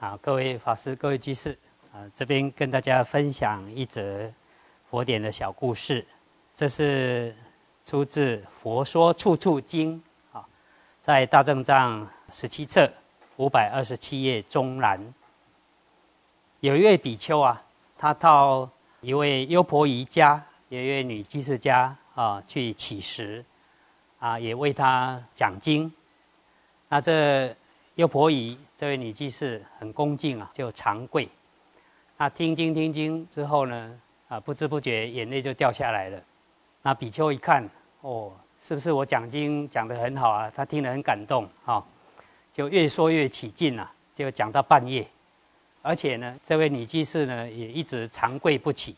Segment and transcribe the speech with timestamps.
[0.00, 1.58] 啊，各位法师、各位居士，
[1.92, 4.32] 啊，这边跟大家分享一则
[4.88, 6.06] 佛典的小故事。
[6.54, 7.34] 这是
[7.84, 10.00] 出自《佛说处处经》
[10.38, 10.46] 啊，
[11.02, 12.88] 在大正藏十七册
[13.38, 15.00] 五百二十七页中栏，
[16.60, 17.60] 有一位比丘啊，
[17.96, 18.70] 他到
[19.00, 23.44] 一位优婆夷家，有一位女居士家啊，去乞食，
[24.20, 25.92] 啊，也为他讲经。
[26.88, 27.52] 那这
[27.98, 31.28] 又婆姨这位女居士很恭敬啊，就长跪。
[32.16, 36.22] 那听经听经之后呢，啊，不知不觉眼泪就掉下来了。
[36.80, 37.68] 那比丘一看，
[38.02, 38.30] 哦，
[38.60, 40.48] 是不是我讲经讲得很好啊？
[40.54, 41.84] 他听得很感动啊，
[42.52, 45.04] 就越说越起劲了，就讲到半夜。
[45.82, 48.94] 而且呢，这位女居士呢也一直长跪不起。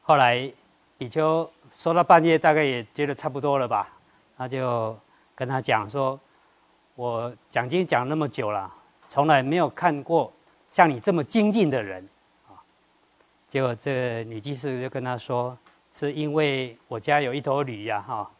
[0.00, 0.50] 后来
[0.96, 3.94] 比丘说到半夜，大概也觉得差不多了吧，
[4.38, 4.98] 他就
[5.34, 6.18] 跟他讲说。
[6.96, 8.72] 我讲经讲那么久了，
[9.08, 10.32] 从来没有看过
[10.70, 12.08] 像你这么精进的人，
[12.46, 12.54] 啊！
[13.48, 15.58] 结果这女居士就跟他说
[15.92, 18.30] ：“是因为我家有一头驴呀，哈，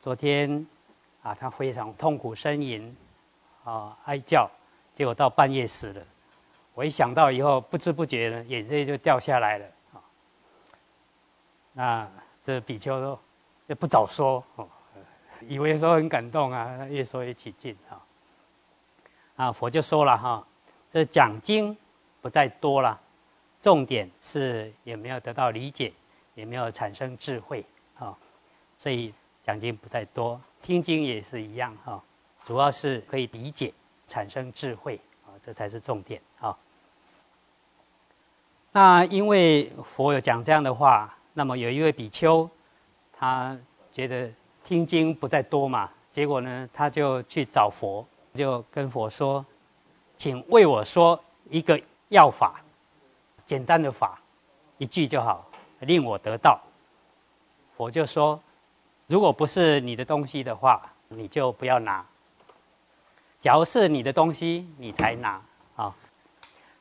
[0.00, 0.66] 昨天
[1.22, 2.96] 啊，它非常痛苦呻吟，
[3.64, 4.50] 啊，哀叫，
[4.94, 6.02] 结果到半夜死了。
[6.74, 10.00] 我一想到以后，不知不觉呢，眼泪就掉下来了，啊！
[11.74, 12.08] 那
[12.42, 13.18] 这比丘，
[13.66, 14.66] 也不早说哦。”
[15.46, 18.00] 以为说很感动啊，越说越起劲啊。
[19.36, 20.44] 啊，佛就说了哈，
[20.90, 21.76] 这讲经
[22.20, 23.00] 不再多了，
[23.60, 25.92] 重点是有没有得到理解，
[26.34, 27.64] 也没有产生智慧
[27.98, 28.16] 啊。
[28.76, 32.02] 所以讲经不再多，听经也是一样哈，
[32.42, 33.72] 主要是可以理解，
[34.08, 36.58] 产生智慧啊，这才是重点啊。
[38.72, 42.50] 那因为佛有讲这样的话，那么有一位比丘，
[43.12, 43.56] 他
[43.92, 44.28] 觉得。
[44.68, 49.42] 听经不再多嘛，结果呢，他就去找佛，就跟佛说
[50.18, 52.60] ：“请为我说一个药法，
[53.46, 54.20] 简单的法，
[54.76, 55.48] 一句就好，
[55.80, 56.60] 令我得到。”
[57.78, 58.38] 佛就说
[59.08, 62.04] ：“如果不是你的东西的话，你就不要拿；
[63.40, 65.40] 假如是你的东西，你才拿。”
[65.76, 65.96] 啊，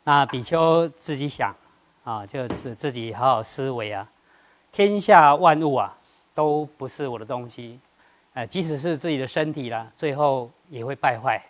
[0.04, 1.56] 那比丘自己想
[2.04, 4.06] 啊，就是自己好好思维啊，
[4.74, 5.97] 天下万物啊。
[6.38, 7.80] 都不是我的东西，
[8.36, 11.44] 呃，即使是自己的身体啦，最后也会败坏，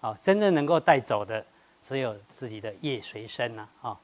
[0.00, 1.46] 啊，真正能够带走的
[1.80, 3.96] 只有自己的业随身呐，啊，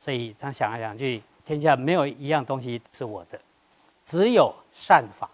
[0.00, 3.40] 所以他想来想去，天下没有一样东西是我的，
[4.04, 5.30] 只有善法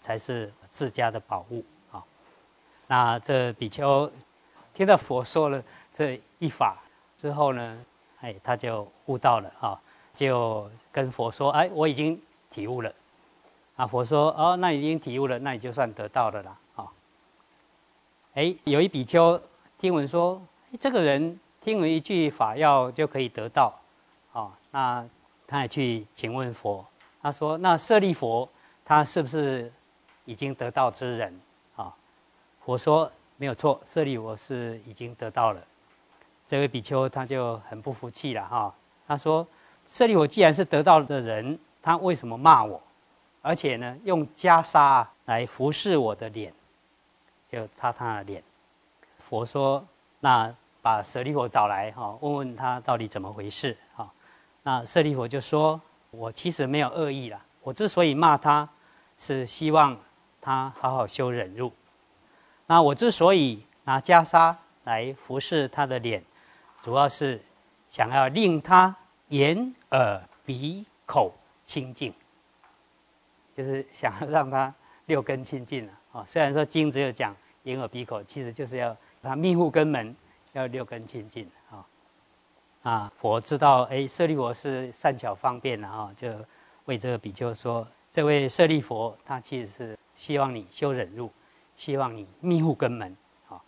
[0.00, 2.00] 才是自家的宝物啊。
[2.86, 4.08] 那这比丘
[4.72, 5.60] 听到佛说了
[5.92, 6.80] 这一法
[7.18, 7.84] 之后呢，
[8.20, 9.74] 哎，他就悟到了啊，
[10.14, 12.16] 就跟佛说，哎，我已经
[12.52, 12.94] 体悟了。
[13.80, 16.58] 啊，佛说哦，那已经体悟了，那你就算得到了啦。
[16.76, 16.86] 啊，
[18.34, 19.40] 哎，有一比丘
[19.78, 20.38] 听闻说，
[20.78, 23.74] 这个人听闻一句法要就可以得到，
[24.34, 25.02] 啊，那
[25.46, 26.84] 他也去请问佛，
[27.22, 28.46] 他说，那舍利佛
[28.84, 29.72] 他是不是
[30.26, 31.40] 已经得到之人？
[31.74, 31.90] 啊，
[32.62, 35.62] 佛说没有错，舍利佛是已经得到了。
[36.46, 38.74] 这位比丘他就很不服气了哈，
[39.06, 39.46] 他说，
[39.86, 42.78] 舍利佛既然是得到的人，他为什么骂我？
[43.42, 46.52] 而且呢，用袈裟来服侍我的脸，
[47.50, 48.42] 就擦他的脸。
[49.18, 49.86] 佛说
[50.20, 54.10] ：“那把舍利佛找来哈，问问他到底怎么回事哈。”
[54.62, 55.80] 那舍利佛就说
[56.10, 58.68] ：“我其实没有恶意啦，我之所以骂他，
[59.18, 59.96] 是希望
[60.40, 61.72] 他好好修忍辱。
[62.66, 66.22] 那我之所以拿袈裟来服侍他的脸，
[66.82, 67.40] 主要是
[67.88, 68.94] 想要令他
[69.28, 71.32] 眼、耳、鼻、口
[71.64, 72.12] 清净。”
[73.60, 74.74] 就是 想要让他
[75.06, 76.24] 六根清净了啊！
[76.26, 80.16] 虽然说经只有讲眼耳鼻口，其实就是要他密护根门，
[80.54, 81.86] 要六根清净啊！
[82.82, 86.32] 啊，佛知道哎，舍利佛是善巧方便的啊，就
[86.86, 91.30] 为这个比丘说：这位舍利佛，他其实是希望你修忍辱，
[91.76, 93.14] 希望你密护根门
[93.48, 93.60] 啊！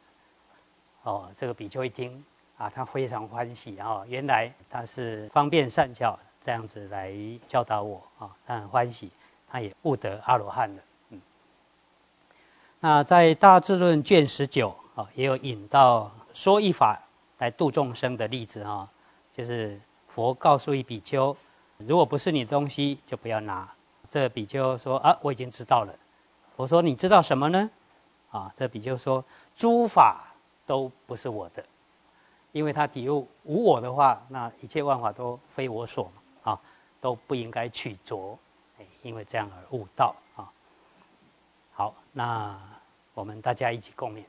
[1.02, 2.24] 哦，这个比丘一听
[2.56, 4.02] 啊，他非常欢喜啊！
[4.06, 7.12] 原来他是方便善巧这样子来
[7.46, 9.10] 教导我啊，他很欢喜。
[9.52, 11.20] 他也悟得阿罗汉了，嗯。
[12.80, 16.98] 那在《大智论》卷十九啊，也有引到说一法
[17.36, 18.88] 来度众生的例子啊，
[19.30, 19.78] 就是
[20.08, 21.36] 佛告诉一比丘，
[21.76, 23.70] 如果不是你的东西，就不要拿。
[24.08, 25.94] 这比丘说啊，我已经知道了。
[26.56, 27.70] 我说你知道什么呢？
[28.30, 29.22] 啊，这比丘说
[29.54, 30.32] 诸法
[30.64, 31.62] 都不是我的，
[32.52, 36.10] 因为他体悟无我的话，那一切万法都非我所
[36.42, 36.58] 啊，
[37.02, 38.38] 都不应该取着。
[39.02, 40.50] 因为这样而悟道啊，
[41.72, 42.58] 好，那
[43.14, 44.24] 我们大家一起共勉。